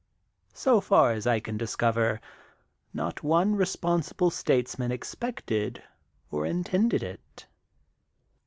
[0.55, 2.19] So far as I can dis cover
[2.91, 5.83] not one responsible statesman expected
[6.31, 7.45] or intended it.